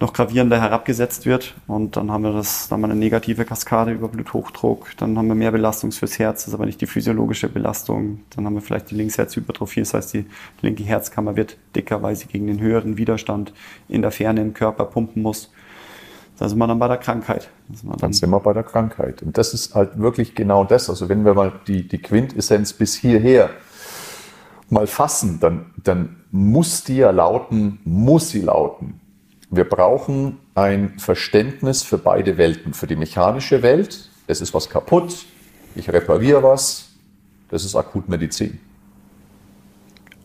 [0.00, 1.54] noch gravierender herabgesetzt wird.
[1.66, 5.28] Und dann haben wir das, dann haben wir eine negative Kaskade über Bluthochdruck, dann haben
[5.28, 8.20] wir mehr Belastung fürs Herz, das ist aber nicht die physiologische Belastung.
[8.34, 10.24] Dann haben wir vielleicht die Linksherzhypertrophie, das heißt, die
[10.62, 13.52] linke Herzkammer wird dicker, weil sie gegen den höheren Widerstand
[13.88, 15.52] in der Ferne im Körper pumpen muss.
[16.38, 17.50] Da sind wir dann bei der Krankheit.
[17.68, 19.20] Dann, dann, sind wir bei der Krankheit.
[19.22, 20.88] Und das ist halt wirklich genau das.
[20.88, 23.50] Also wenn wir mal die, die Quintessenz bis hierher
[24.70, 29.00] mal fassen, dann, dann muss die ja lauten, muss sie lauten.
[29.50, 32.72] Wir brauchen ein Verständnis für beide Welten.
[32.72, 35.26] Für die mechanische Welt, es ist was kaputt,
[35.74, 36.90] ich repariere was,
[37.48, 38.60] das ist Akutmedizin.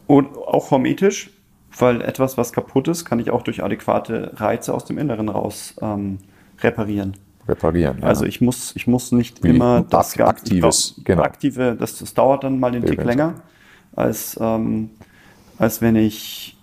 [0.05, 1.31] Und auch hormetisch,
[1.77, 5.73] weil etwas, was kaputt ist, kann ich auch durch adäquate Reize aus dem Inneren raus
[5.81, 6.19] ähm,
[6.61, 7.17] reparieren.
[7.47, 7.99] Reparieren.
[8.01, 8.07] Ja.
[8.07, 11.23] Also ich muss, ich muss nicht Wie immer das aktives, genau.
[11.23, 13.35] aktive, das, das dauert dann mal den Tick länger,
[13.95, 14.91] als, ähm,
[15.57, 16.54] als wenn ich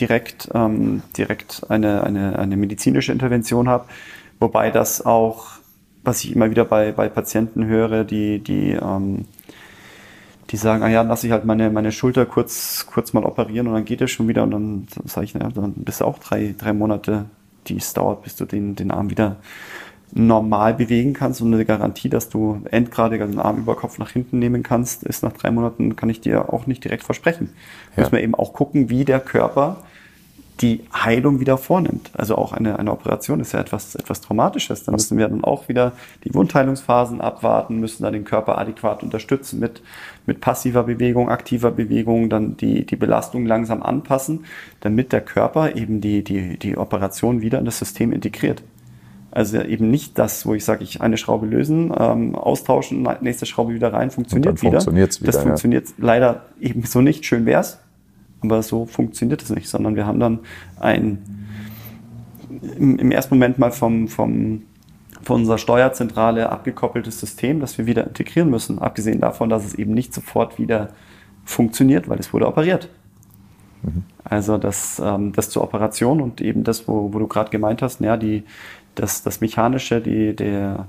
[0.00, 3.86] direkt, ähm, direkt eine, eine, eine medizinische Intervention habe.
[4.40, 5.46] Wobei das auch,
[6.02, 9.26] was ich immer wieder bei, bei Patienten höre, die, die ähm,
[10.50, 13.74] die sagen, ah ja, lass ich halt meine, meine Schulter kurz, kurz mal operieren und
[13.74, 16.54] dann geht es schon wieder und dann sage ich, naja, dann bist du auch drei,
[16.56, 17.26] drei Monate,
[17.66, 19.36] die es dauert, bis du den, den Arm wieder
[20.12, 24.38] normal bewegen kannst und eine Garantie, dass du endgradig den Arm über Kopf nach hinten
[24.38, 27.50] nehmen kannst, ist nach drei Monaten, kann ich dir auch nicht direkt versprechen.
[27.96, 28.02] Ja.
[28.02, 29.78] Müssen wir eben auch gucken, wie der Körper
[30.60, 32.10] die Heilung wieder vornimmt.
[32.14, 34.84] Also auch eine, eine Operation ist ja etwas, etwas Traumatisches.
[34.84, 39.58] Da müssen wir dann auch wieder die Wundheilungsphasen abwarten, müssen dann den Körper adäquat unterstützen
[39.58, 39.82] mit,
[40.26, 44.44] mit passiver Bewegung, aktiver Bewegung, dann die, die Belastung langsam anpassen,
[44.80, 48.62] damit der Körper eben die, die, die Operation wieder in das System integriert.
[49.34, 53.74] Also eben nicht das, wo ich sage, ich eine Schraube lösen, ähm, austauschen, nächste Schraube
[53.74, 54.80] wieder rein, funktioniert wieder.
[54.80, 55.06] Wieder.
[55.08, 55.40] Das ja.
[55.40, 57.26] funktioniert leider eben so nicht.
[57.26, 57.80] Schön wär's,
[58.42, 60.38] aber so funktioniert es nicht, sondern wir haben dann
[60.78, 61.18] ein
[62.78, 64.62] im, im ersten Moment mal vom, vom,
[65.22, 68.78] von unserer Steuerzentrale abgekoppeltes System, das wir wieder integrieren müssen.
[68.78, 70.90] Abgesehen davon, dass es eben nicht sofort wieder
[71.44, 72.88] funktioniert, weil es wurde operiert.
[73.82, 74.04] Mhm.
[74.22, 78.00] Also das, ähm, das zur Operation und eben das, wo, wo du gerade gemeint hast,
[78.00, 78.44] ja, die,
[78.94, 80.86] das, das Mechanische, die, der,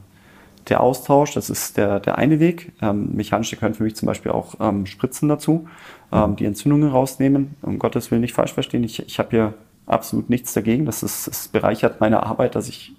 [0.69, 2.71] der Austausch, das ist der, der eine Weg.
[2.81, 5.67] Ähm, mechanische können für mich zum Beispiel auch ähm, Spritzen dazu,
[6.11, 7.55] ähm, die Entzündungen rausnehmen.
[7.61, 8.83] Um Gottes Willen nicht falsch verstehen.
[8.83, 9.53] Ich, ich habe hier
[9.85, 10.85] absolut nichts dagegen.
[10.85, 12.93] Das, ist, das bereichert meine Arbeit, dass ich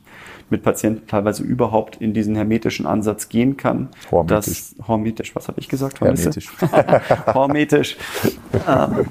[0.48, 3.88] mit Patienten teilweise überhaupt in diesen hermetischen Ansatz gehen kann.
[4.10, 4.74] Hormetisch.
[4.76, 6.00] Das, hormetisch, was habe ich gesagt?
[6.00, 6.48] Hermetisch.
[7.34, 7.96] hormetisch.
[8.68, 9.06] ähm,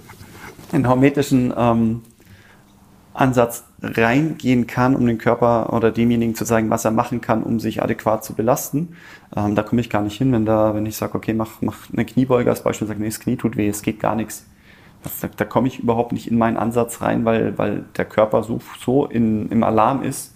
[0.71, 2.01] in hormetischen ähm,
[3.15, 7.59] Ansatz reingehen kann, um den Körper oder demjenigen zu sagen, was er machen kann, um
[7.59, 8.95] sich adäquat zu belasten.
[9.35, 11.77] Ähm, da komme ich gar nicht hin, wenn da, wenn ich sage, okay, mach, mach
[11.93, 14.45] eine Kniebeuge als Beispiel, sage, nee, das Knie tut weh, es geht gar nichts.
[15.03, 18.43] Das, da, da komme ich überhaupt nicht in meinen Ansatz rein, weil, weil der Körper
[18.43, 20.33] so, so in, im Alarm ist,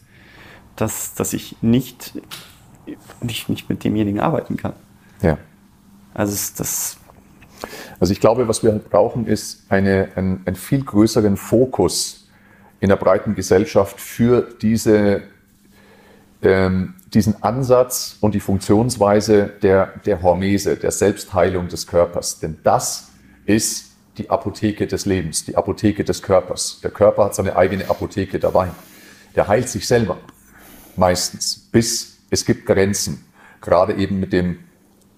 [0.77, 2.13] dass, dass ich nicht,
[3.21, 4.73] nicht, nicht mit demjenigen arbeiten kann.
[5.21, 5.37] Ja.
[6.13, 6.97] Also das.
[7.99, 12.18] Also ich glaube, was wir brauchen, ist eine, ein, einen viel größeren Fokus
[12.79, 15.23] in der breiten Gesellschaft für diese,
[16.41, 22.39] ähm, diesen Ansatz und die Funktionsweise der, der Hormese, der Selbstheilung des Körpers.
[22.39, 23.09] Denn das
[23.45, 26.79] ist die Apotheke des Lebens, die Apotheke des Körpers.
[26.83, 28.69] Der Körper hat seine eigene Apotheke dabei.
[29.35, 30.17] Der heilt sich selber,
[30.95, 33.25] meistens, bis es gibt Grenzen.
[33.61, 34.59] Gerade eben mit dem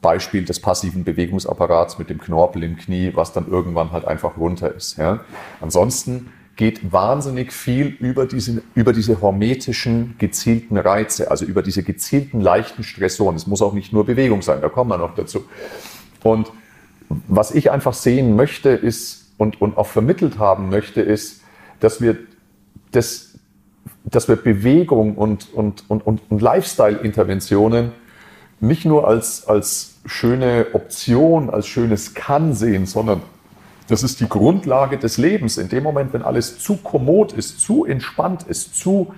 [0.02, 4.74] Beispiel des passiven Bewegungsapparats, mit dem Knorpel im Knie, was dann irgendwann halt einfach runter
[4.74, 4.98] ist.
[4.98, 5.24] Ja.
[5.60, 12.42] Ansonsten geht wahnsinnig viel über diese, über diese hormetischen gezielten Reize, also über diese gezielten
[12.42, 13.36] leichten Stressoren.
[13.36, 15.46] Es muss auch nicht nur Bewegung sein, da kommen wir noch dazu.
[16.24, 16.52] Und
[17.28, 21.42] was ich einfach sehen möchte ist und, und auch vermittelt haben möchte, ist,
[21.80, 22.18] dass wir,
[22.92, 23.40] das,
[24.04, 27.92] dass wir Bewegung und, und, und, und, und Lifestyle-Interventionen
[28.60, 33.22] nicht nur als, als schöne Option, als schönes Kann sehen, sondern
[33.92, 35.58] das ist die Grundlage des Lebens.
[35.58, 39.14] In dem Moment, wenn alles zu kommod ist, zu entspannt ist, zu,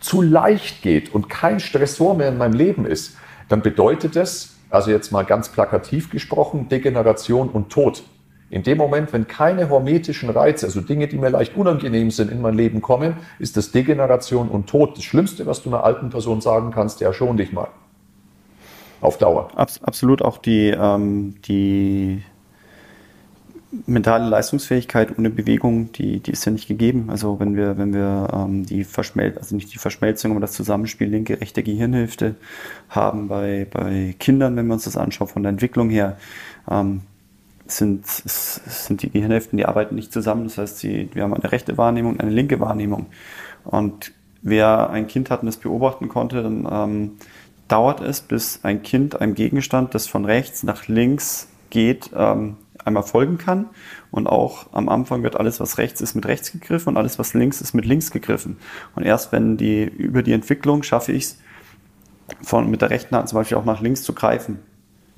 [0.00, 3.16] zu leicht geht und kein Stressor mehr in meinem Leben ist,
[3.48, 8.02] dann bedeutet es, also jetzt mal ganz plakativ gesprochen, Degeneration und Tod.
[8.50, 12.40] In dem Moment, wenn keine hormetischen Reize, also Dinge, die mir leicht unangenehm sind, in
[12.40, 14.96] mein Leben kommen, ist das Degeneration und Tod.
[14.96, 17.68] Das Schlimmste, was du einer alten Person sagen kannst, ja, schon dich mal.
[19.00, 19.50] Auf Dauer.
[19.54, 22.24] Abs absolut auch die, ähm, die
[23.86, 27.10] mentale Leistungsfähigkeit ohne Bewegung, die, die ist ja nicht gegeben.
[27.10, 31.08] Also wenn wir, wenn wir ähm, die Verschmelzung, also nicht die Verschmelzung, aber das Zusammenspiel
[31.08, 32.36] linke, rechte Gehirnhälfte
[32.88, 36.16] haben bei, bei Kindern, wenn wir uns das anschauen, von der Entwicklung her,
[36.70, 37.02] ähm,
[37.66, 40.44] sind, sind die Gehirnhälften, die arbeiten nicht zusammen.
[40.44, 43.06] Das heißt, sie, wir haben eine rechte Wahrnehmung und eine linke Wahrnehmung.
[43.64, 47.12] Und wer ein Kind hat und das beobachten konnte, dann ähm,
[47.66, 53.02] dauert es, bis ein Kind einem Gegenstand, das von rechts nach links geht, ähm, einmal
[53.02, 53.66] folgen kann.
[54.10, 57.34] Und auch am Anfang wird alles, was rechts ist, mit rechts gegriffen und alles, was
[57.34, 58.56] links ist, mit links gegriffen.
[58.94, 61.38] Und erst wenn die, über die Entwicklung schaffe ich es,
[62.42, 64.58] von, mit der rechten Hand zum Beispiel auch nach links zu greifen.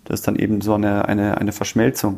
[0.05, 2.17] Das ist dann eben so eine, eine, eine Verschmelzung.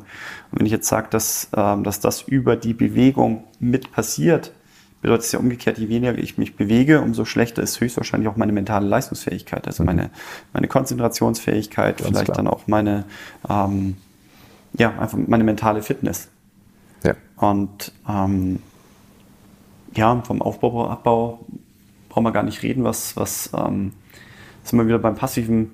[0.50, 4.52] Und wenn ich jetzt sage, dass, ähm, dass das über die Bewegung mit passiert,
[5.02, 8.52] bedeutet es ja umgekehrt, je weniger ich mich bewege, umso schlechter ist höchstwahrscheinlich auch meine
[8.52, 9.86] mentale Leistungsfähigkeit, also mhm.
[9.86, 10.10] meine,
[10.52, 12.36] meine Konzentrationsfähigkeit, Ganz vielleicht klar.
[12.36, 13.04] dann auch meine,
[13.48, 13.96] ähm,
[14.74, 16.28] ja, einfach meine mentale Fitness.
[17.04, 17.14] Ja.
[17.36, 18.60] Und ähm,
[19.94, 21.40] ja, vom Aufbau, Abbau
[22.08, 23.92] brauchen wir gar nicht reden, was, was ähm,
[24.62, 25.70] sind wir wieder beim passiven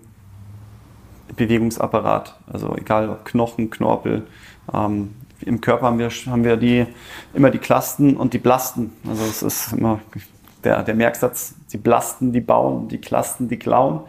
[1.35, 2.39] Bewegungsapparat.
[2.51, 4.27] Also egal ob Knochen, Knorpel.
[4.73, 6.87] Ähm, Im Körper haben wir, haben wir die,
[7.35, 8.93] immer die Klasten und die Blasten.
[9.07, 10.01] Also es ist immer
[10.65, 14.01] der, der Merksatz, die Blasten, die bauen, die Klasten, die klauen.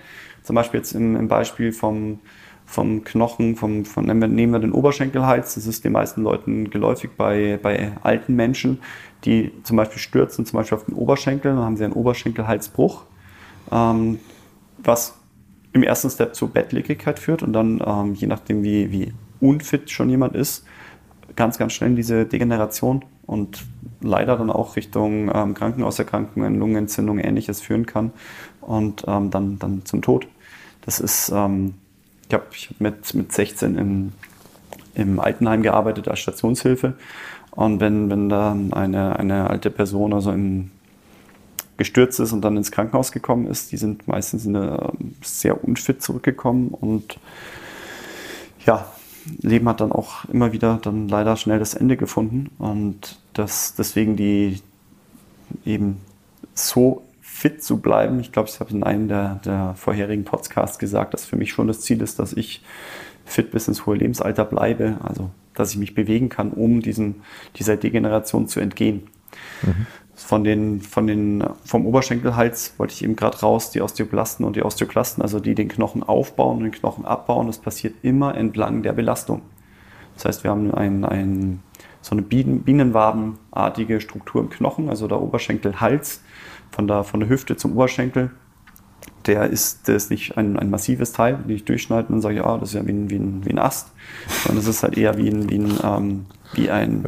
[0.43, 2.19] Zum Beispiel jetzt im, im Beispiel vom,
[2.67, 7.57] vom Knochen, vom, von, nehmen wir den Oberschenkelhals, das ist den meisten Leuten geläufig bei,
[7.63, 8.79] bei alten Menschen,
[9.23, 13.03] die zum Beispiel stürzen, zum Beispiel auf den Oberschenkel, dann haben sie einen Oberschenkelhalsbruch,
[13.71, 14.19] ähm,
[14.83, 15.15] was
[15.71, 17.41] im ersten Step zur Bettlägerigkeit führt.
[17.41, 20.65] Und dann, ähm, je nachdem wie, wie unfit schon jemand ist,
[21.37, 23.65] ganz, ganz schnell diese Degeneration und
[24.01, 28.11] leider dann auch Richtung ähm, Krankenhauserkrankungen, Lungenentzündung, ähnliches führen kann
[28.59, 30.27] und ähm, dann, dann zum Tod.
[30.81, 31.75] Das ist ähm,
[32.27, 34.13] ich habe ich hab mit, mit 16 im,
[34.95, 36.93] im Altenheim gearbeitet als Stationshilfe.
[37.51, 40.71] Und wenn, wenn dann eine, eine alte Person also im,
[41.77, 46.69] gestürzt ist und dann ins Krankenhaus gekommen ist, die sind meistens eine, sehr unfit zurückgekommen
[46.69, 47.19] und
[48.65, 48.91] ja,
[49.41, 54.15] Leben hat dann auch immer wieder dann leider schnell das Ende gefunden und das deswegen
[54.15, 54.61] die
[55.65, 55.97] eben
[56.53, 57.03] so
[57.37, 58.19] fit zu bleiben.
[58.19, 61.67] Ich glaube, ich habe in einem der, der vorherigen Podcasts gesagt, dass für mich schon
[61.67, 62.63] das Ziel ist, dass ich
[63.25, 67.21] fit bis ins hohe Lebensalter bleibe, also dass ich mich bewegen kann, um diesen,
[67.57, 69.03] dieser Degeneration zu entgehen.
[69.61, 69.85] Mhm.
[70.15, 74.63] Von den, von den, vom Oberschenkelhals wollte ich eben gerade raus, die Osteoblasten und die
[74.63, 78.93] Osteoklasten, also die den Knochen aufbauen und den Knochen abbauen, das passiert immer entlang der
[78.93, 79.43] Belastung.
[80.15, 81.61] Das heißt, wir haben ein, ein,
[82.01, 86.21] so eine Bienenwabenartige Struktur im Knochen, also der Oberschenkelhals
[86.71, 88.31] von der, von der Hüfte zum Oberschenkel
[89.27, 92.57] der ist, der ist nicht ein, ein massives Teil, den ich durchschneide und sage ah,
[92.57, 93.91] das ist ja wie ein, wie ein, wie ein Ast,
[94.43, 97.03] sondern es ist halt eher wie ein, wie ein, ähm, wie ein,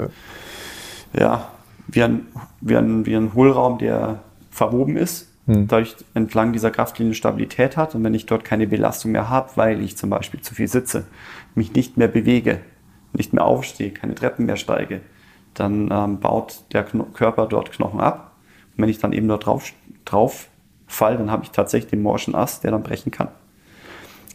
[1.13, 1.21] ja.
[1.21, 1.47] ja,
[1.87, 2.27] wie ein,
[2.61, 4.19] wie ein, wie ein Hohlraum, der
[4.51, 5.67] verwoben ist, hm.
[5.67, 9.81] dadurch entlang dieser Kraftlinie Stabilität hat und wenn ich dort keine Belastung mehr habe, weil
[9.81, 11.05] ich zum Beispiel zu viel sitze,
[11.55, 12.59] mich nicht mehr bewege,
[13.13, 15.01] nicht mehr aufstehe, keine Treppen mehr steige,
[15.53, 18.28] dann ähm, baut der Kno Körper dort Knochen ab.
[18.81, 19.71] Wenn ich dann eben dort drauf,
[20.05, 20.47] drauf
[20.87, 23.29] fall, dann habe ich tatsächlich den morschen Ast, der dann brechen kann.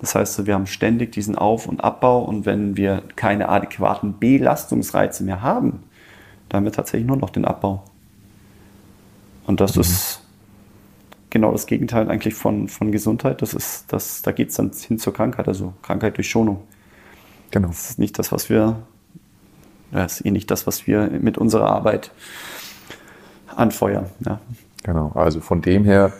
[0.01, 5.25] Das heißt, wir haben ständig diesen Auf- und Abbau und wenn wir keine adäquaten Belastungsreize
[5.25, 5.83] mehr haben,
[6.49, 7.83] dann haben wir tatsächlich nur noch den Abbau.
[9.47, 9.83] Und das mhm.
[9.83, 10.21] ist
[11.31, 13.43] genau das Gegenteil eigentlich von, von Gesundheit.
[13.43, 16.63] Das ist, das, da geht es dann hin zur Krankheit, also Krankheit durch Schonung.
[17.51, 17.69] Genau.
[17.69, 18.77] Das ist nicht das, was wir,
[19.91, 22.11] das ist eh nicht das, was wir mit unserer Arbeit
[23.57, 24.07] anfeuern.
[24.21, 24.41] Ja.
[24.83, 26.13] Genau, also von dem her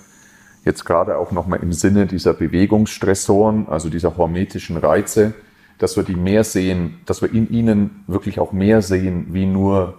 [0.65, 5.35] jetzt gerade auch nochmal im Sinne dieser Bewegungsstressoren, also dieser hormetischen Reize,
[5.79, 9.95] dass wir die mehr sehen, dass wir in ihnen wirklich auch mehr sehen, wie nur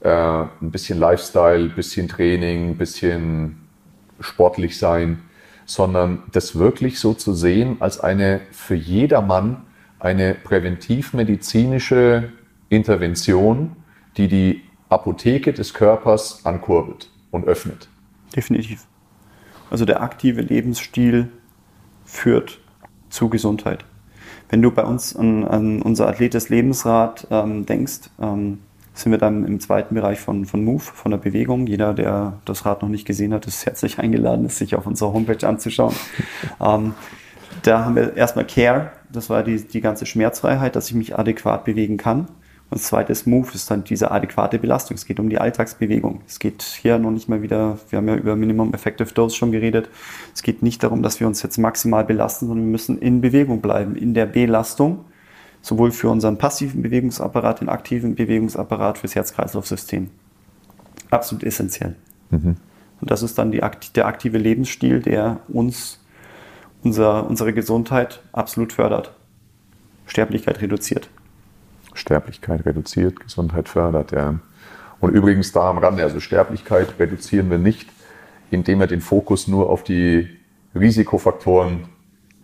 [0.00, 3.58] äh, ein bisschen Lifestyle, bisschen Training, bisschen
[4.20, 5.22] sportlich sein,
[5.64, 9.62] sondern das wirklich so zu sehen als eine für jedermann
[10.00, 12.32] eine präventivmedizinische
[12.68, 13.76] Intervention,
[14.16, 17.88] die die Apotheke des Körpers ankurbelt und öffnet.
[18.36, 18.86] Definitiv.
[19.70, 21.30] Also der aktive Lebensstil
[22.04, 22.60] führt
[23.08, 23.84] zu Gesundheit.
[24.48, 28.58] Wenn du bei uns an, an unser Athlet des Lebensrad ähm, denkst, ähm,
[28.94, 31.66] sind wir dann im zweiten Bereich von, von Move, von der Bewegung.
[31.66, 35.14] Jeder, der das Rad noch nicht gesehen hat, ist herzlich eingeladen, es sich auf unserer
[35.14, 35.94] Homepage anzuschauen.
[36.60, 36.94] ähm,
[37.62, 41.64] da haben wir erstmal Care, das war die, die ganze Schmerzfreiheit, dass ich mich adäquat
[41.64, 42.28] bewegen kann.
[42.72, 44.94] Und das zweite ist Move, ist dann diese adäquate Belastung.
[44.94, 46.22] Es geht um die Alltagsbewegung.
[46.26, 49.52] Es geht hier noch nicht mal wieder, wir haben ja über Minimum Effective Dose schon
[49.52, 49.90] geredet.
[50.34, 53.60] Es geht nicht darum, dass wir uns jetzt maximal belasten, sondern wir müssen in Bewegung
[53.60, 55.04] bleiben, in der Belastung,
[55.60, 60.08] sowohl für unseren passiven Bewegungsapparat, den aktiven Bewegungsapparat, fürs Herz-Kreislauf-System.
[61.10, 61.94] Absolut essentiell.
[62.30, 62.56] Mhm.
[63.02, 63.60] Und das ist dann die,
[63.94, 66.00] der aktive Lebensstil, der uns,
[66.82, 69.14] unser, unsere Gesundheit absolut fördert.
[70.06, 71.10] Sterblichkeit reduziert.
[71.94, 74.12] Sterblichkeit reduziert, Gesundheit fördert.
[74.12, 74.38] Ja.
[75.00, 77.88] Und übrigens da am Rande, also Sterblichkeit reduzieren wir nicht,
[78.50, 80.28] indem wir den Fokus nur auf die
[80.74, 81.88] Risikofaktoren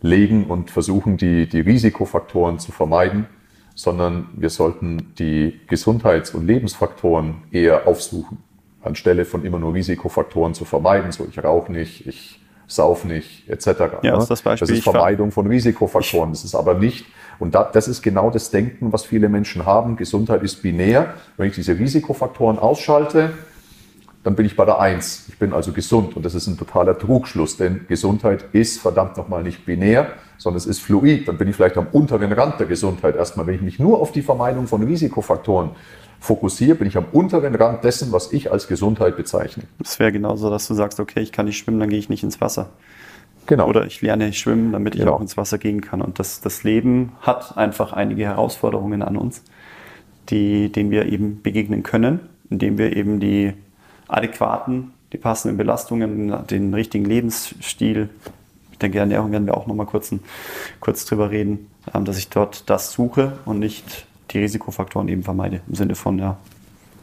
[0.01, 3.27] legen und versuchen, die, die Risikofaktoren zu vermeiden,
[3.75, 8.39] sondern wir sollten die Gesundheits- und Lebensfaktoren eher aufsuchen,
[8.83, 11.13] anstelle von immer nur Risikofaktoren zu vermeiden.
[11.13, 13.67] So, ich rauche nicht, ich sauf nicht, etc.
[14.03, 14.69] Ja, das, ist das, Beispiel.
[14.69, 16.31] das ist Vermeidung von Risikofaktoren.
[16.31, 17.07] Das ist aber nicht,
[17.39, 19.97] und das ist genau das Denken, was viele Menschen haben.
[19.97, 21.15] Gesundheit ist binär.
[21.37, 23.31] Wenn ich diese Risikofaktoren ausschalte,
[24.25, 25.27] dann bin ich bei der Eins.
[25.29, 26.17] Ich bin also gesund.
[26.17, 30.67] Und das ist ein totaler Trugschluss, denn Gesundheit ist verdammt nochmal nicht binär, sondern es
[30.67, 31.29] ist fluid.
[31.29, 33.47] Dann bin ich vielleicht am unteren Rand der Gesundheit erstmal.
[33.47, 35.71] Wenn ich mich nur auf die Vermeidung von Risikofaktoren
[36.21, 39.65] fokussiere, bin ich am unteren Rand dessen, was ich als Gesundheit bezeichne.
[39.83, 42.23] Es wäre genauso, dass du sagst, okay, ich kann nicht schwimmen, dann gehe ich nicht
[42.23, 42.71] ins Wasser.
[43.47, 43.67] Genau.
[43.67, 45.15] Oder ich lerne schwimmen, damit ich genau.
[45.15, 46.03] auch ins Wasser gehen kann.
[46.03, 49.43] Und das, das Leben hat einfach einige Herausforderungen an uns,
[50.29, 53.55] die, denen wir eben begegnen können, indem wir eben die
[54.07, 58.11] adäquaten, die passenden Belastungen, den richtigen Lebensstil,
[58.73, 60.15] ich denke, Ernährung werden wir auch nochmal kurz,
[60.79, 65.61] kurz drüber reden, ähm, dass ich dort das suche und nicht die Risikofaktoren eben vermeide,
[65.69, 66.37] im Sinne von ja,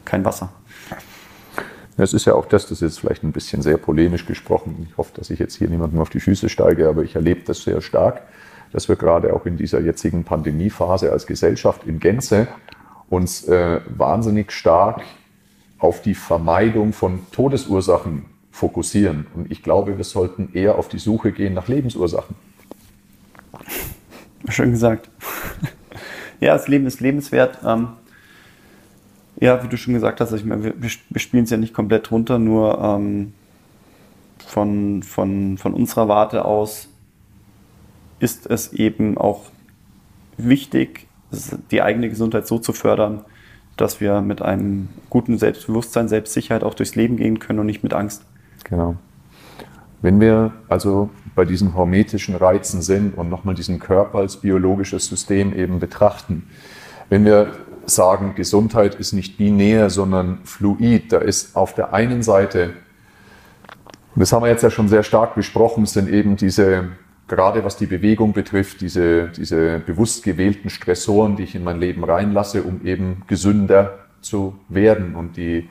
[0.04, 0.50] kein Wasser.
[1.98, 4.86] Es ist ja auch das, das ist jetzt vielleicht ein bisschen sehr polemisch gesprochen.
[4.88, 7.62] Ich hoffe, dass ich jetzt hier niemandem auf die Füße steige, aber ich erlebe das
[7.62, 8.22] sehr stark,
[8.72, 12.48] dass wir gerade auch in dieser jetzigen Pandemiephase als Gesellschaft in Gänze
[13.08, 15.02] uns äh, wahnsinnig stark
[15.78, 19.26] auf die Vermeidung von Todesursachen fokussieren.
[19.34, 22.34] Und ich glaube, wir sollten eher auf die Suche gehen nach Lebensursachen.
[24.48, 25.08] Schön gesagt.
[26.40, 27.58] Ja, das Leben ist lebenswert.
[27.64, 27.88] Ähm,
[29.38, 32.10] ja, wie du schon gesagt hast, ich meine, wir, wir spielen es ja nicht komplett
[32.10, 33.34] runter, nur ähm,
[34.38, 36.88] von, von, von unserer Warte aus
[38.18, 39.44] ist es eben auch
[40.38, 41.06] wichtig,
[41.70, 43.24] die eigene Gesundheit so zu fördern,
[43.76, 47.92] dass wir mit einem guten Selbstbewusstsein, Selbstsicherheit auch durchs Leben gehen können und nicht mit
[47.92, 48.24] Angst.
[48.64, 48.96] Genau.
[50.06, 55.52] Wenn wir also bei diesen hormetischen Reizen sind und nochmal diesen Körper als biologisches System
[55.52, 56.48] eben betrachten,
[57.08, 57.50] wenn wir
[57.86, 62.74] sagen, Gesundheit ist nicht binär, sondern fluid, da ist auf der einen Seite,
[64.14, 66.84] das haben wir jetzt ja schon sehr stark besprochen, sind eben diese,
[67.26, 72.04] gerade was die Bewegung betrifft, diese, diese bewusst gewählten Stressoren, die ich in mein Leben
[72.04, 75.68] reinlasse, um eben gesünder zu werden und die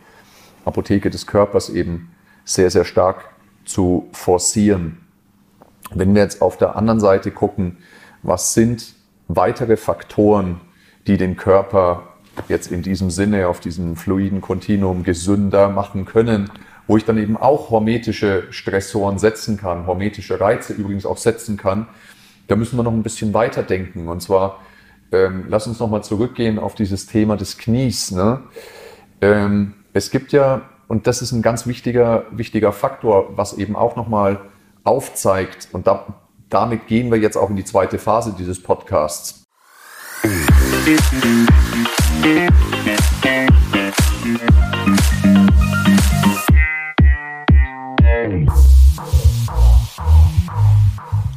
[0.65, 2.09] Apotheke des Körpers eben
[2.43, 3.29] sehr, sehr stark
[3.65, 4.97] zu forcieren.
[5.93, 7.77] Wenn wir jetzt auf der anderen Seite gucken,
[8.23, 8.95] was sind
[9.27, 10.61] weitere Faktoren,
[11.07, 12.03] die den Körper
[12.47, 16.51] jetzt in diesem Sinne auf diesem fluiden Kontinuum gesünder machen können,
[16.87, 21.87] wo ich dann eben auch hormetische Stressoren setzen kann, hormetische Reize übrigens auch setzen kann,
[22.47, 24.07] da müssen wir noch ein bisschen weiter denken.
[24.07, 24.61] Und zwar,
[25.11, 28.11] ähm, lass uns nochmal zurückgehen auf dieses Thema des Knies.
[28.11, 28.43] Ne?
[29.21, 33.95] Ähm, es gibt ja, und das ist ein ganz wichtiger, wichtiger Faktor, was eben auch
[33.95, 34.39] nochmal
[34.83, 35.69] aufzeigt.
[35.71, 36.05] Und da,
[36.49, 39.43] damit gehen wir jetzt auch in die zweite Phase dieses Podcasts.
[40.23, 40.99] Musik